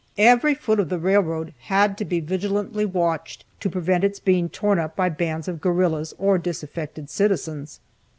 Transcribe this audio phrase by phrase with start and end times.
[0.17, 4.79] Every foot of the railroad had to be vigilantly watched to prevent its being torn
[4.79, 7.79] up by bands of guerrillas or disaffected citizens.